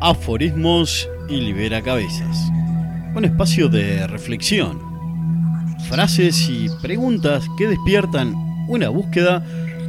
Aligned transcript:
Aforismos 0.00 1.08
y 1.28 1.36
Libera 1.40 1.80
Cabezas. 1.80 2.52
Un 3.14 3.24
espacio 3.24 3.70
de 3.70 4.06
reflexión, 4.06 4.78
frases 5.88 6.48
y 6.50 6.68
preguntas 6.82 7.46
que 7.56 7.66
despiertan 7.66 8.34
una 8.68 8.90
búsqueda 8.90 9.42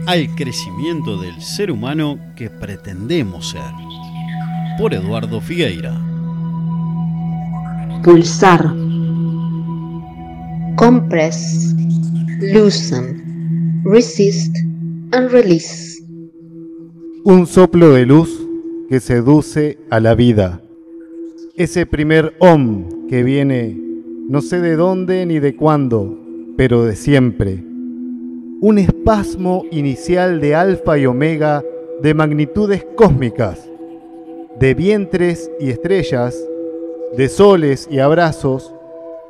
al 0.05 0.33
crecimiento 0.35 1.19
del 1.19 1.41
ser 1.41 1.71
humano 1.71 2.17
que 2.37 2.49
pretendemos 2.49 3.49
ser. 3.49 3.61
Por 4.77 4.93
Eduardo 4.93 5.41
Figueira. 5.41 5.93
Pulsar. 8.01 8.73
Compress. 10.77 11.75
Loosen. 12.39 13.81
Resist 13.83 14.55
and 15.11 15.29
release. 15.31 16.01
Un 17.25 17.45
soplo 17.45 17.91
de 17.91 18.05
luz 18.05 18.46
que 18.89 18.99
seduce 18.99 19.79
a 19.89 19.99
la 19.99 20.15
vida. 20.15 20.61
Ese 21.55 21.85
primer 21.85 22.35
om 22.39 23.07
que 23.09 23.23
viene 23.23 23.75
no 24.29 24.41
sé 24.41 24.61
de 24.61 24.75
dónde 24.75 25.25
ni 25.25 25.39
de 25.39 25.55
cuándo, 25.55 26.17
pero 26.55 26.85
de 26.85 26.95
siempre. 26.95 27.63
Un 28.61 28.77
espasmo 28.77 29.63
inicial 29.71 30.39
de 30.39 30.55
alfa 30.55 30.97
y 30.97 31.05
omega 31.05 31.63
de 32.01 32.13
magnitudes 32.13 32.85
cósmicas, 32.95 33.69
de 34.59 34.73
vientres 34.73 35.51
y 35.59 35.69
estrellas, 35.69 36.37
de 37.15 37.29
soles 37.29 37.87
y 37.91 37.99
abrazos, 37.99 38.73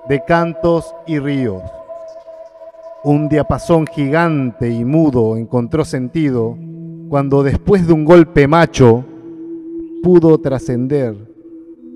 de 0.07 0.23
cantos 0.25 0.93
y 1.05 1.19
ríos. 1.19 1.61
Un 3.03 3.29
diapasón 3.29 3.87
gigante 3.87 4.69
y 4.69 4.85
mudo 4.85 5.37
encontró 5.37 5.85
sentido 5.85 6.57
cuando 7.09 7.43
después 7.43 7.87
de 7.87 7.93
un 7.93 8.05
golpe 8.05 8.47
macho 8.47 9.05
pudo 10.07 10.37
trascender 10.37 11.17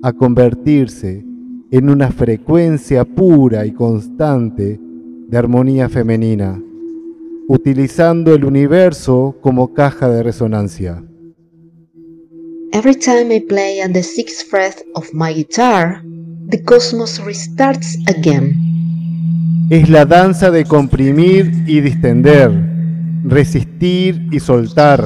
a 0.02 0.12
convertirse 0.12 1.24
en 1.70 1.88
una 1.88 2.10
frecuencia 2.10 3.06
pura 3.06 3.64
y 3.64 3.72
constante 3.72 4.78
de 5.28 5.38
armonía 5.38 5.88
femenina, 5.88 6.62
utilizando 7.48 8.34
el 8.34 8.44
universo 8.44 9.38
como 9.40 9.72
caja 9.72 10.10
de 10.10 10.22
resonancia. 10.22 11.02
Every 12.74 12.94
time 12.94 13.34
I 13.34 13.40
play 13.40 13.80
at 13.80 13.92
the 13.92 14.02
sixth 14.02 14.46
fret 14.46 14.84
of 14.94 15.08
my 15.14 15.32
guitar, 15.32 16.02
the 16.50 16.62
cosmos 16.62 17.18
restarts 17.24 17.96
again. 18.08 19.68
Es 19.70 19.88
la 19.88 20.04
danza 20.04 20.50
de 20.50 20.66
comprimir 20.66 21.50
y 21.66 21.80
distender, 21.80 22.50
resistir 23.24 24.28
y 24.30 24.38
soltar, 24.38 25.02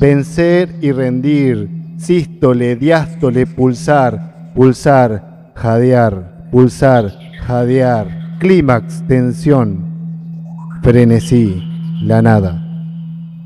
vencer 0.00 0.74
y 0.80 0.90
rendir, 0.90 1.81
sístole, 2.02 2.74
diástole, 2.74 3.46
pulsar, 3.46 4.52
pulsar, 4.54 5.52
jadear, 5.54 6.48
pulsar, 6.50 7.12
jadear, 7.46 8.38
clímax, 8.40 9.06
tensión, 9.06 10.80
frenesí, 10.82 11.62
la 12.02 12.20
nada. 12.20 12.60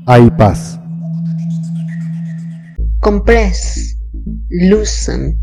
Hay 0.07 0.31
paz. 0.31 0.79
Compress, 2.99 3.95
loosen, 4.49 5.39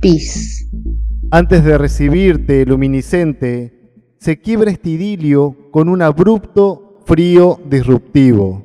peace. 0.00 0.66
Antes 1.30 1.64
de 1.64 1.76
recibirte, 1.76 2.64
luminiscente, 2.64 3.92
se 4.18 4.40
quiebra 4.40 4.70
este 4.70 4.90
idilio 4.90 5.54
con 5.70 5.90
un 5.90 6.00
abrupto 6.00 7.02
frío 7.04 7.60
disruptivo. 7.68 8.62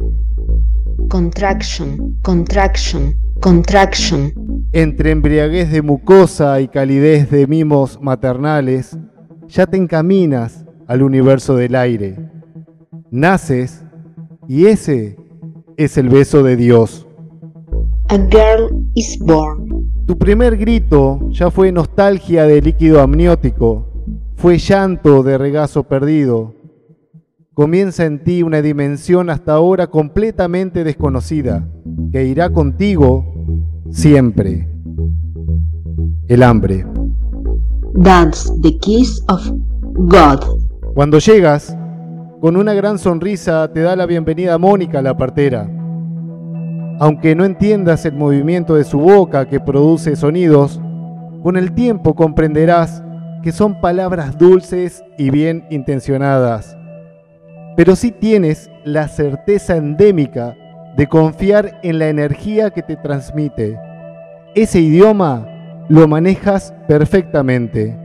Contraction, 1.10 2.18
contraction, 2.22 3.21
contraction. 3.42 4.32
Entre 4.72 5.12
embriaguez 5.12 5.72
de 5.72 5.82
mucosa 5.82 6.62
y 6.62 6.70
calidez 6.70 7.30
de 7.30 7.48
mimos 7.48 8.00
maternales, 8.02 8.98
ya 9.48 9.66
te 9.66 9.76
encaminas 9.76 10.66
al 10.88 11.04
universo 11.04 11.56
del 11.56 11.76
aire. 11.76 12.18
Naces 13.10 13.84
y 14.48 14.68
ese 14.68 15.18
es 15.76 15.98
el 15.98 16.08
beso 16.08 16.44
de 16.44 16.56
Dios. 16.56 17.08
A 18.10 18.16
girl 18.16 18.86
is 18.94 19.18
born. 19.20 19.92
Tu 20.06 20.18
primer 20.18 20.58
grito 20.58 21.20
ya 21.32 21.52
fue 21.52 21.72
nostalgia 21.72 22.46
de 22.46 22.62
líquido 22.62 23.02
amniótico, 23.02 23.88
fue 24.36 24.58
llanto 24.58 25.24
de 25.24 25.38
regazo 25.38 25.84
perdido. 25.84 26.56
Comienza 27.54 28.06
en 28.06 28.24
ti 28.24 28.44
una 28.44 28.62
dimensión 28.62 29.30
hasta 29.30 29.54
ahora 29.54 29.88
completamente 29.88 30.84
desconocida, 30.84 31.68
que 32.12 32.26
irá 32.26 32.50
contigo 32.50 33.31
siempre. 33.92 34.68
El 36.28 36.44
hambre. 36.44 36.86
That's 38.04 38.52
the 38.62 38.78
kiss 38.80 39.24
of 39.28 39.42
God. 39.94 40.40
Cuando 40.96 41.20
llegas, 41.20 41.76
con 42.40 42.56
una 42.56 42.74
gran 42.74 42.98
sonrisa 42.98 43.72
te 43.72 43.82
da 43.82 43.96
la 43.96 44.06
bienvenida 44.06 44.58
Mónica, 44.58 45.02
la 45.02 45.16
partera. 45.16 45.70
Aunque 47.00 47.36
no 47.36 47.46
entiendas 47.46 48.06
el 48.06 48.14
movimiento 48.14 48.76
de 48.76 48.84
su 48.84 49.00
boca 49.00 49.48
que 49.48 49.60
produce 49.60 50.16
sonidos, 50.16 50.80
con 51.44 51.58
el 51.58 51.74
tiempo 51.74 52.16
comprenderás 52.16 53.04
que 53.44 53.52
son 53.52 53.82
palabras 53.82 54.38
dulces 54.38 55.04
y 55.18 55.32
bien 55.32 55.66
intencionadas. 55.70 56.78
Pero 57.76 57.96
sí 57.96 58.12
tienes 58.12 58.70
la 58.84 59.08
certeza 59.08 59.76
endémica 59.76 60.56
de 60.96 61.08
confiar 61.08 61.80
en 61.84 62.00
la 62.00 62.10
energía 62.10 62.70
que 62.70 62.82
te 62.82 62.96
transmite. 62.96 63.78
Ese 64.56 64.82
idioma 64.82 65.48
lo 65.90 66.08
manejas 66.08 66.74
perfectamente. 66.88 67.98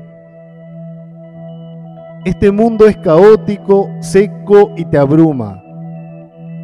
Este 2.24 2.50
mundo 2.50 2.86
es 2.86 2.97
caótico, 2.97 3.88
seco 4.00 4.72
y 4.76 4.84
te 4.84 4.98
abruma. 4.98 5.62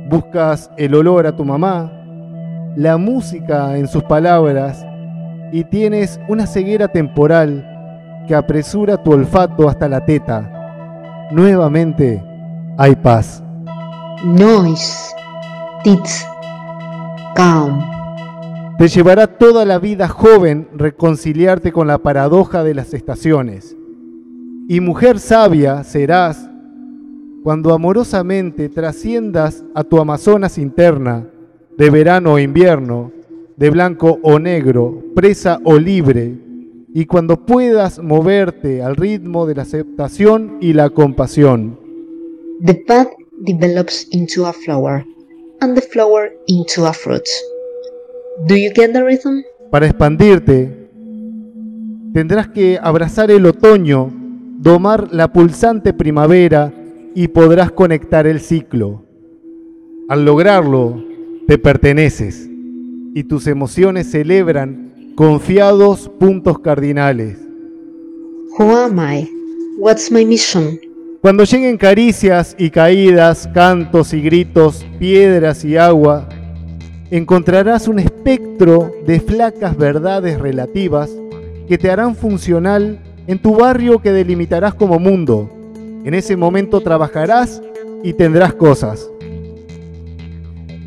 Buscas 0.08 0.70
el 0.76 0.94
olor 0.94 1.26
a 1.26 1.36
tu 1.36 1.44
mamá, 1.44 1.92
la 2.76 2.96
música 2.96 3.76
en 3.76 3.86
sus 3.86 4.02
palabras 4.02 4.84
y 5.52 5.64
tienes 5.64 6.18
una 6.28 6.46
ceguera 6.46 6.88
temporal 6.88 7.68
que 8.26 8.34
apresura 8.34 9.02
tu 9.02 9.12
olfato 9.12 9.68
hasta 9.68 9.88
la 9.88 10.04
teta. 10.04 11.28
Nuevamente 11.30 12.22
hay 12.76 12.96
paz. 12.96 13.42
Noise. 14.24 15.21
Te 18.78 18.88
llevará 18.88 19.26
toda 19.38 19.64
la 19.64 19.80
vida 19.80 20.06
joven 20.06 20.68
reconciliarte 20.74 21.72
con 21.72 21.88
la 21.88 21.98
paradoja 21.98 22.62
de 22.62 22.74
las 22.74 22.94
estaciones. 22.94 23.76
Y 24.68 24.80
mujer 24.80 25.18
sabia 25.18 25.82
serás 25.82 26.48
cuando 27.42 27.74
amorosamente 27.74 28.68
trasciendas 28.68 29.64
a 29.74 29.82
tu 29.82 29.98
Amazonas 29.98 30.56
interna, 30.58 31.26
de 31.76 31.90
verano 31.90 32.34
o 32.34 32.38
invierno, 32.38 33.10
de 33.56 33.70
blanco 33.70 34.20
o 34.22 34.38
negro, 34.38 35.02
presa 35.16 35.58
o 35.64 35.78
libre, 35.78 36.38
y 36.94 37.06
cuando 37.06 37.44
puedas 37.44 37.98
moverte 38.00 38.82
al 38.82 38.94
ritmo 38.94 39.46
de 39.46 39.56
la 39.56 39.62
aceptación 39.62 40.58
y 40.60 40.74
la 40.74 40.90
compasión. 40.90 41.78
The 42.64 42.74
path 42.86 43.08
develops 43.38 44.06
into 44.12 44.46
a 44.46 44.52
flower, 44.52 45.04
and 45.62 45.76
the 45.76 45.80
flower 45.80 46.32
into 46.48 46.84
a 46.86 46.92
fruit. 46.92 47.26
Do 48.46 48.56
you 48.56 48.72
get 48.74 48.92
the 48.92 49.02
rhythm? 49.02 49.44
Para 49.70 49.86
expandirte, 49.86 50.88
tendrás 52.12 52.48
que 52.48 52.78
abrazar 52.82 53.30
el 53.30 53.46
otoño, 53.46 54.10
domar 54.58 55.12
la 55.12 55.32
pulsante 55.32 55.92
primavera 55.94 56.72
y 57.14 57.28
podrás 57.28 57.70
conectar 57.70 58.26
el 58.26 58.40
ciclo. 58.40 59.04
Al 60.08 60.24
lograrlo, 60.24 61.02
te 61.46 61.58
perteneces 61.58 62.48
y 63.14 63.24
tus 63.24 63.46
emociones 63.46 64.10
celebran 64.10 65.14
confiados 65.14 66.10
puntos 66.18 66.58
cardinales. 66.58 67.38
Who 68.58 68.76
am 68.76 68.98
I? 68.98 69.30
What's 69.78 70.10
my 70.10 70.24
mission? 70.24 70.78
Cuando 71.22 71.44
lleguen 71.44 71.76
caricias 71.78 72.56
y 72.58 72.70
caídas, 72.70 73.48
cantos 73.54 74.12
y 74.12 74.20
gritos, 74.20 74.84
piedras 74.98 75.64
y 75.64 75.76
agua, 75.76 76.28
encontrarás 77.12 77.86
un 77.86 78.00
espectro 78.00 78.90
de 79.06 79.20
flacas 79.20 79.76
verdades 79.76 80.40
relativas 80.40 81.12
que 81.68 81.78
te 81.78 81.92
harán 81.92 82.16
funcional 82.16 82.98
en 83.28 83.38
tu 83.38 83.54
barrio 83.54 84.00
que 84.00 84.10
delimitarás 84.10 84.74
como 84.74 84.98
mundo. 84.98 85.48
En 86.04 86.12
ese 86.12 86.36
momento 86.36 86.80
trabajarás 86.80 87.62
y 88.02 88.14
tendrás 88.14 88.54
cosas. 88.54 89.08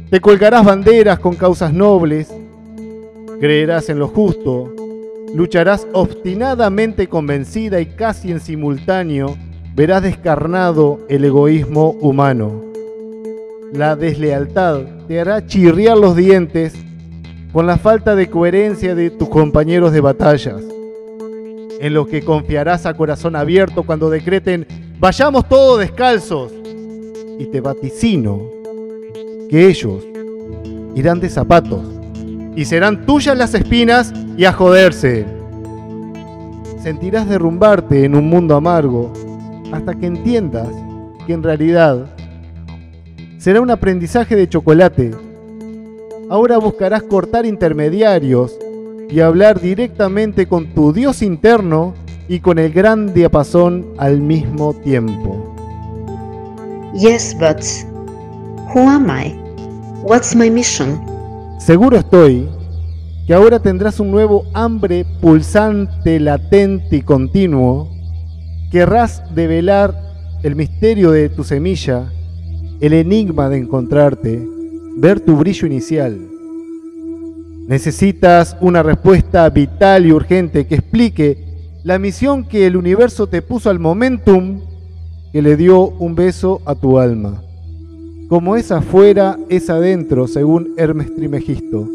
Te 0.10 0.20
colgarás 0.20 0.66
banderas 0.66 1.18
con 1.20 1.38
causas 1.38 1.72
nobles, 1.72 2.28
creerás 3.40 3.88
en 3.88 4.00
lo 4.00 4.10
justo, 4.10 4.76
lucharás 5.34 5.88
obstinadamente 5.94 7.08
convencida 7.08 7.80
y 7.80 7.86
casi 7.86 8.32
en 8.34 8.42
simultáneo 8.42 9.38
verás 9.76 10.02
descarnado 10.02 11.00
el 11.10 11.26
egoísmo 11.26 11.92
humano. 12.00 12.64
La 13.74 13.98
deslealtad 13.98 14.84
te 15.08 15.20
hará 15.20 15.46
chirriar 15.46 15.98
los 15.98 16.16
dientes 16.16 16.74
con 17.52 17.68
la 17.68 17.78
falta 17.78 18.16
de 18.16 18.30
coherencia 18.30 18.96
de 18.96 19.10
tus 19.10 19.28
compañeros 19.28 19.92
de 19.92 20.00
batallas, 20.00 20.64
en 21.82 21.94
los 21.94 22.08
que 22.08 22.24
confiarás 22.24 22.86
a 22.86 22.94
corazón 22.94 23.36
abierto 23.36 23.84
cuando 23.84 24.10
decreten, 24.10 24.66
vayamos 24.98 25.48
todos 25.50 25.80
descalzos, 25.80 26.54
y 27.38 27.46
te 27.48 27.60
vaticino 27.60 28.42
que 29.50 29.68
ellos 29.68 30.06
irán 30.96 31.20
de 31.20 31.30
zapatos, 31.30 31.82
y 32.56 32.64
serán 32.64 33.06
tuyas 33.06 33.38
las 33.38 33.54
espinas 33.54 34.14
y 34.38 34.46
a 34.46 34.54
joderse. 34.54 35.26
Sentirás 36.82 37.28
derrumbarte 37.28 38.06
en 38.06 38.16
un 38.16 38.30
mundo 38.30 38.56
amargo 38.56 39.12
hasta 39.76 39.94
que 39.94 40.08
entiendas 40.08 40.70
que 41.28 41.34
en 41.34 41.44
realidad 41.44 42.06
será 43.38 43.62
un 43.62 43.70
aprendizaje 43.70 44.36
de 44.36 44.50
chocolate 44.50 45.12
Ahora 46.28 46.58
buscarás 46.58 47.04
cortar 47.04 47.46
intermediarios 47.46 48.58
y 49.10 49.20
hablar 49.20 49.62
directamente 49.62 50.48
con 50.48 50.74
tu 50.74 50.92
Dios 50.92 51.22
interno 51.22 51.94
y 52.28 52.40
con 52.40 52.58
el 52.58 52.74
gran 52.74 53.14
diapasón 53.14 53.86
al 54.00 54.20
mismo 54.22 54.74
tiempo. 54.74 55.54
Yes, 56.96 57.36
but 57.40 57.64
who 58.74 58.90
am 58.90 59.08
I? 59.08 59.36
What's 60.02 60.36
my 60.36 60.50
mission? 60.50 61.00
Seguro 61.60 61.98
estoy 61.98 62.50
que 63.28 63.34
ahora 63.36 63.60
tendrás 63.60 64.00
un 64.00 64.10
nuevo 64.10 64.46
hambre 64.56 65.06
pulsante, 65.22 66.20
latente 66.20 66.98
y 66.98 67.02
continuo. 67.04 67.95
Querrás 68.76 69.24
develar 69.34 69.96
el 70.44 70.58
misterio 70.58 71.12
de 71.12 71.30
tu 71.30 71.46
semilla, 71.46 72.12
el 72.82 72.92
enigma 72.92 73.48
de 73.48 73.60
encontrarte 73.60 74.46
ver 74.98 75.22
tu 75.22 75.38
brillo 75.38 75.66
inicial. 75.66 76.20
Necesitas 77.70 78.58
una 78.60 78.84
respuesta 78.84 79.50
vital 79.50 80.06
y 80.06 80.12
urgente 80.12 80.68
que 80.68 80.76
explique 80.76 81.38
la 81.86 82.00
misión 82.00 82.44
que 82.44 82.68
el 82.68 82.76
universo 82.76 83.28
te 83.28 83.42
puso 83.42 83.70
al 83.70 83.80
momentum 83.80 84.60
que 85.32 85.42
le 85.42 85.56
dio 85.56 85.88
un 85.88 86.14
beso 86.14 86.62
a 86.66 86.76
tu 86.76 87.00
alma. 87.00 87.42
Como 88.28 88.58
es 88.58 88.74
afuera, 88.74 89.40
es 89.48 89.70
adentro, 89.70 90.28
según 90.28 90.74
Hermes 90.76 91.16
Trimegisto. 91.16 91.88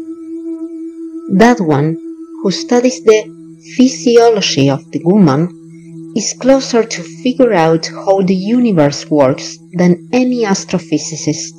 That 1.37 1.59
one 1.59 1.95
who 2.41 2.51
studies 2.51 3.03
the 3.03 3.31
physiology 3.77 4.71
of 4.71 4.81
the 4.89 5.01
woman 5.03 5.60
is 6.15 6.35
closer 6.39 6.87
to 6.87 7.03
figure 7.23 7.53
out 7.53 7.87
how 7.87 8.23
the 8.25 8.35
universe 8.35 9.07
works 9.09 9.59
than 9.77 9.97
any 10.11 10.45
astrophysicist. 10.45 11.55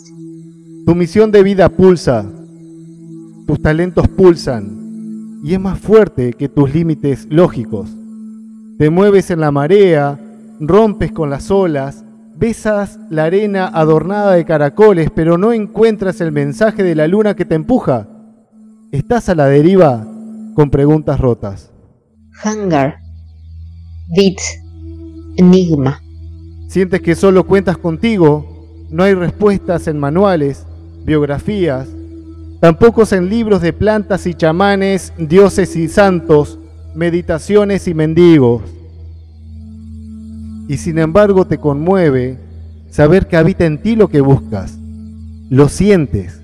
Tu 0.87 0.95
misión 0.95 1.31
de 1.31 1.43
vida 1.43 1.69
pulsa, 1.69 2.25
tus 3.47 3.61
talentos 3.63 4.09
pulsan 4.09 5.41
y 5.45 5.55
es 5.55 5.61
más 5.61 5.79
fuerte 5.79 6.33
que 6.33 6.49
tus 6.49 6.73
límites 6.75 7.27
lógicos. 7.31 7.91
Te 8.79 8.91
mueves 8.91 9.31
en 9.31 9.41
la 9.41 9.51
marea, 9.51 10.19
rompes 10.61 11.13
con 11.13 11.31
las 11.31 11.51
olas, 11.51 12.05
besas 12.37 12.99
la 13.11 13.25
arena 13.25 13.69
adornada 13.69 14.33
de 14.33 14.45
caracoles, 14.45 15.11
pero 15.15 15.39
no 15.39 15.53
encuentras 15.53 16.21
el 16.21 16.33
mensaje 16.33 16.83
de 16.83 16.95
la 16.95 17.07
luna 17.07 17.35
que 17.35 17.45
te 17.45 17.55
empuja. 17.55 18.09
Estás 18.91 19.29
a 19.29 19.35
la 19.35 19.47
deriva 19.47 20.07
con 20.55 20.71
preguntas 20.71 21.21
rotas. 21.21 21.73
Hunger. 22.45 23.02
Beat. 24.09 24.39
Enigma. 25.37 26.03
Sientes 26.69 27.01
que 27.01 27.15
solo 27.15 27.47
cuentas 27.47 27.79
contigo, 27.79 28.87
no 28.91 29.03
hay 29.03 29.15
respuestas 29.15 29.87
en 29.87 29.99
manuales, 29.99 30.67
biografías, 31.05 31.89
tampoco 32.61 33.03
en 33.11 33.29
libros 33.29 33.63
de 33.63 33.73
plantas 33.73 34.27
y 34.27 34.35
chamanes, 34.35 35.13
dioses 35.19 35.77
y 35.77 35.89
santos, 35.89 36.59
meditaciones 36.95 37.89
y 37.89 37.95
mendigos. 37.95 38.63
Y 40.69 40.77
sin 40.77 40.99
embargo 40.99 41.47
te 41.47 41.59
conmueve 41.59 42.39
saber 42.91 43.27
que 43.27 43.37
habita 43.37 43.65
en 43.65 43.83
ti 43.83 43.97
lo 43.97 44.09
que 44.09 44.21
buscas. 44.21 44.79
Lo 45.51 45.69
sientes, 45.69 46.41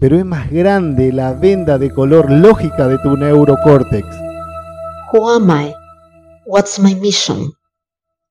pero 0.00 0.16
es 0.16 0.24
más 0.24 0.50
grande 0.50 1.12
la 1.12 1.32
venda 1.34 1.78
de 1.78 1.90
color 1.90 2.30
lógica 2.30 2.88
de 2.88 2.98
tu 2.98 3.16
neurocórtex. 3.16 4.06
What's 6.52 6.80
my 6.80 6.96
mission? 6.96 7.52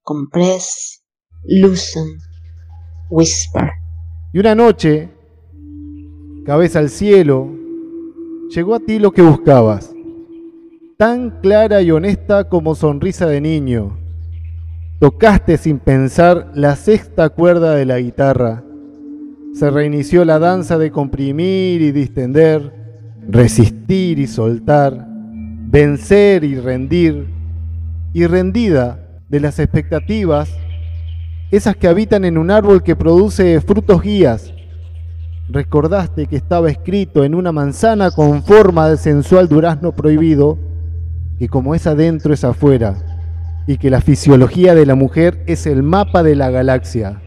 Compress, 0.04 1.02
loosen, 1.46 2.18
whisper. 3.10 3.72
Y 4.34 4.40
una 4.40 4.56
noche 4.56 5.10
cabeza 6.46 6.80
al 6.80 6.90
cielo, 6.90 7.48
llegó 8.50 8.76
a 8.76 8.82
ti 8.82 9.00
lo 9.00 9.12
que 9.12 9.22
buscabas, 9.22 9.96
tan 10.98 11.40
clara 11.40 11.82
y 11.82 11.92
honesta 11.92 12.50
como 12.50 12.76
sonrisa 12.76 13.26
de 13.26 13.40
niño. 13.40 13.98
Tocaste 15.00 15.58
sin 15.58 15.80
pensar 15.80 16.52
la 16.56 16.76
sexta 16.76 17.30
cuerda 17.30 17.74
de 17.76 17.86
la 17.86 18.00
guitarra. 18.00 18.66
Se 19.54 19.70
reinició 19.70 20.26
la 20.26 20.40
danza 20.40 20.78
de 20.78 20.92
comprimir 20.92 21.82
y 21.82 21.94
distender, 21.94 22.74
resistir 23.30 24.20
y 24.20 24.28
soltar, 24.28 25.08
vencer 25.08 26.44
y 26.44 26.56
rendir, 26.60 27.39
y 28.14 28.26
rendida 28.26 29.00
de 29.30 29.40
las 29.40 29.60
expectativas, 29.60 30.50
esas 31.52 31.76
que 31.76 31.88
habitan 31.88 32.26
en 32.26 32.38
un 32.38 32.52
árbol 32.52 32.84
que 32.84 32.96
produce 32.96 33.60
frutos 33.62 34.02
guías, 34.02 34.54
recordaste 35.50 36.28
que 36.28 36.36
estaba 36.36 36.70
escrito 36.70 37.24
en 37.24 37.34
una 37.34 37.52
manzana 37.52 38.12
con 38.12 38.44
forma 38.44 38.88
de 38.90 38.98
sensual 38.98 39.48
durazno 39.48 39.92
prohibido, 39.92 40.58
que 41.38 41.48
como 41.48 41.74
es 41.74 41.88
adentro 41.88 42.34
es 42.34 42.44
afuera, 42.44 42.96
y 43.66 43.78
que 43.78 43.90
la 43.90 44.02
fisiología 44.02 44.76
de 44.76 44.86
la 44.86 44.96
mujer 44.96 45.44
es 45.48 45.66
el 45.66 45.84
mapa 45.84 46.24
de 46.24 46.36
la 46.36 46.50
galaxia. 46.50 47.22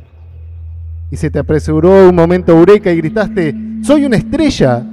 Y 1.11 1.17
se 1.17 1.31
te 1.31 1.39
apresuró 1.39 2.09
un 2.09 2.15
momento 2.15 2.53
eureka 2.53 2.91
y 2.91 2.97
gritaste, 2.97 3.55
soy 3.83 4.05
una 4.05 4.17
estrella. 4.17 4.85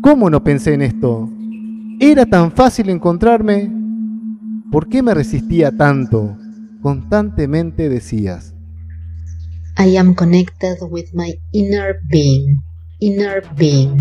¿Cómo 0.00 0.28
no 0.28 0.42
pensé 0.42 0.74
en 0.74 0.82
esto? 0.82 1.28
¿Era 2.00 2.26
tan 2.26 2.52
fácil 2.52 2.90
encontrarme? 2.90 3.85
¿Por 4.70 4.88
qué 4.88 5.00
me 5.00 5.14
resistía 5.14 5.70
tanto? 5.70 6.36
Constantemente 6.82 7.88
decías. 7.88 8.54
I 9.78 9.96
am 9.96 10.14
connected 10.14 10.76
with 10.90 11.06
my 11.12 11.38
inner 11.52 12.00
being. 12.08 12.62
Inner 12.98 13.44
being. 13.56 13.96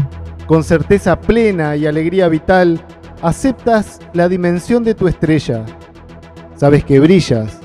Con 0.48 0.64
certeza 0.64 1.20
plena 1.20 1.76
y 1.76 1.86
alegría 1.86 2.28
vital, 2.30 2.82
aceptas 3.22 4.00
la 4.14 4.28
dimensión 4.28 4.84
de 4.84 4.96
tu 4.96 5.08
estrella. 5.08 5.66
Sabes 6.56 6.84
que 6.84 7.00
brillas. 7.00 7.60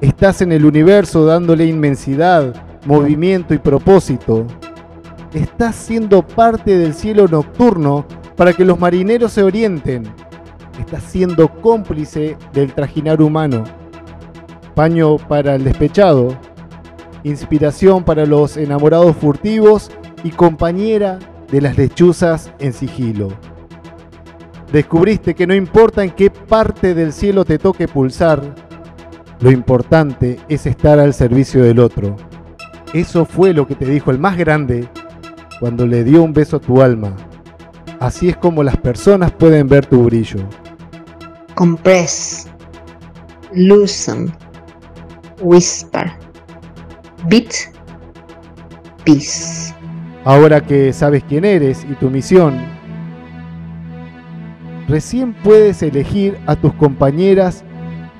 Estás 0.00 0.40
en 0.40 0.52
el 0.52 0.64
universo 0.64 1.24
dándole 1.26 1.66
inmensidad, 1.66 2.54
movimiento 2.86 3.52
y 3.52 3.58
propósito. 3.58 4.46
Estás 5.34 5.74
siendo 5.74 6.26
parte 6.26 6.78
del 6.78 6.94
cielo 6.94 7.26
nocturno 7.26 8.06
para 8.36 8.52
que 8.52 8.64
los 8.64 8.78
marineros 8.78 9.32
se 9.32 9.42
orienten. 9.42 10.04
Estás 10.78 11.02
siendo 11.02 11.48
cómplice 11.60 12.36
del 12.52 12.72
trajinar 12.72 13.20
humano. 13.20 13.64
Paño 14.74 15.16
para 15.16 15.56
el 15.56 15.64
despechado, 15.64 16.36
inspiración 17.24 18.04
para 18.04 18.26
los 18.26 18.56
enamorados 18.56 19.16
furtivos 19.16 19.90
y 20.22 20.30
compañera 20.30 21.18
de 21.50 21.60
las 21.60 21.76
lechuzas 21.76 22.52
en 22.58 22.72
sigilo. 22.72 23.28
Descubriste 24.72 25.34
que 25.34 25.46
no 25.46 25.54
importa 25.54 26.04
en 26.04 26.10
qué 26.10 26.30
parte 26.30 26.94
del 26.94 27.12
cielo 27.12 27.44
te 27.44 27.58
toque 27.58 27.88
pulsar, 27.88 28.40
lo 29.40 29.50
importante 29.50 30.38
es 30.48 30.66
estar 30.66 30.98
al 30.98 31.14
servicio 31.14 31.62
del 31.62 31.78
otro. 31.78 32.16
Eso 32.92 33.24
fue 33.24 33.52
lo 33.52 33.66
que 33.66 33.74
te 33.74 33.86
dijo 33.86 34.10
el 34.10 34.18
más 34.18 34.36
grande 34.36 34.88
cuando 35.60 35.86
le 35.86 36.04
dio 36.04 36.22
un 36.22 36.32
beso 36.32 36.56
a 36.56 36.60
tu 36.60 36.82
alma. 36.82 37.14
Así 38.00 38.28
es 38.28 38.36
como 38.36 38.62
las 38.62 38.76
personas 38.76 39.32
pueden 39.32 39.68
ver 39.68 39.86
tu 39.86 40.04
brillo. 40.04 40.40
Compress, 41.58 42.46
loosen, 43.52 44.32
whisper. 45.40 46.08
Bit 47.26 47.52
Peace. 49.04 49.74
Ahora 50.24 50.60
que 50.60 50.92
sabes 50.92 51.24
quién 51.28 51.44
eres 51.44 51.84
y 51.90 51.94
tu 51.94 52.10
misión, 52.10 52.54
recién 54.86 55.34
puedes 55.42 55.82
elegir 55.82 56.38
a 56.46 56.54
tus 56.54 56.72
compañeras 56.74 57.64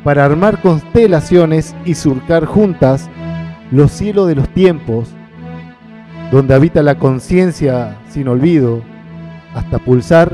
para 0.02 0.24
armar 0.24 0.60
constelaciones 0.60 1.76
y 1.84 1.94
surcar 1.94 2.44
juntas 2.44 3.08
los 3.70 3.92
cielos 3.92 4.26
de 4.26 4.34
los 4.34 4.48
tiempos, 4.48 5.10
donde 6.32 6.54
habita 6.54 6.82
la 6.82 6.98
conciencia 6.98 7.98
sin 8.10 8.26
olvido, 8.26 8.82
hasta 9.54 9.78
pulsar 9.78 10.32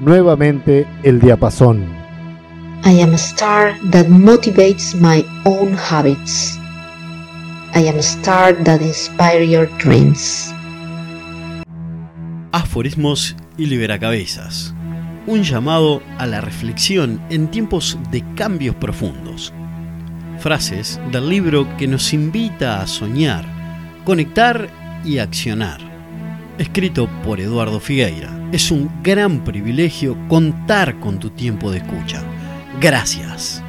nuevamente 0.00 0.86
el 1.02 1.20
diapasón. 1.20 1.97
I 2.88 3.02
am 3.02 3.12
a 3.12 3.18
star 3.18 3.78
that 3.90 4.06
motivates 4.06 4.94
my 4.94 5.22
own 5.44 5.74
habits. 5.74 6.56
I 7.74 7.86
am 7.86 7.98
a 7.98 8.02
star 8.02 8.54
that 8.64 8.80
inspires 8.80 9.46
your 9.46 9.66
dreams. 9.76 10.54
Aforismos 12.52 13.36
y 13.58 13.66
liberacabezas. 13.66 14.72
Un 15.26 15.42
llamado 15.42 16.02
a 16.16 16.24
la 16.24 16.40
reflexión 16.40 17.20
en 17.28 17.50
tiempos 17.50 17.98
de 18.10 18.24
cambios 18.34 18.74
profundos. 18.76 19.52
Frases 20.38 20.98
del 21.12 21.28
libro 21.28 21.68
que 21.76 21.86
nos 21.86 22.14
invita 22.14 22.80
a 22.80 22.86
soñar, 22.86 23.44
conectar 24.06 24.70
y 25.04 25.18
accionar. 25.18 25.78
Escrito 26.56 27.06
por 27.22 27.38
Eduardo 27.38 27.80
Figueira. 27.80 28.48
Es 28.50 28.70
un 28.70 28.90
gran 29.02 29.44
privilegio 29.44 30.16
contar 30.26 30.98
con 31.00 31.18
tu 31.18 31.28
tiempo 31.28 31.70
de 31.70 31.78
escucha. 31.78 32.24
Gracias. 32.80 33.62